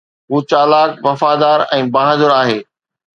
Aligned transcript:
هو 0.29 0.37
چالاڪ، 0.51 0.91
وفادار 1.07 1.63
۽ 1.81 1.85
بهادر 1.97 2.33
آهي 2.39 2.57